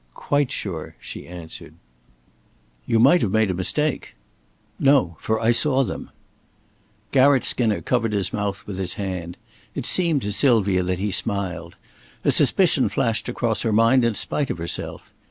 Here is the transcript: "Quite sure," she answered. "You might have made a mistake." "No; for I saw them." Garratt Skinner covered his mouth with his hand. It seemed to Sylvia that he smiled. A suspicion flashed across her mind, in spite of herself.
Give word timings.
"Quite 0.15 0.51
sure," 0.51 0.95
she 0.99 1.27
answered. 1.27 1.75
"You 2.87 2.97
might 2.99 3.21
have 3.21 3.29
made 3.29 3.51
a 3.51 3.53
mistake." 3.53 4.15
"No; 4.79 5.15
for 5.19 5.39
I 5.39 5.51
saw 5.51 5.83
them." 5.83 6.09
Garratt 7.11 7.43
Skinner 7.45 7.81
covered 7.81 8.11
his 8.11 8.33
mouth 8.33 8.65
with 8.65 8.79
his 8.79 8.95
hand. 8.95 9.37
It 9.75 9.85
seemed 9.85 10.23
to 10.23 10.31
Sylvia 10.31 10.81
that 10.81 10.97
he 10.97 11.11
smiled. 11.11 11.75
A 12.25 12.31
suspicion 12.31 12.89
flashed 12.89 13.29
across 13.29 13.61
her 13.61 13.71
mind, 13.71 14.03
in 14.03 14.15
spite 14.15 14.49
of 14.49 14.57
herself. 14.57 15.11